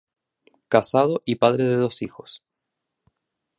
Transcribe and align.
Casado 0.67 1.21
y 1.25 1.35
padre 1.35 1.63
de 1.65 1.75
dos 1.75 2.01
hijos. 2.01 2.41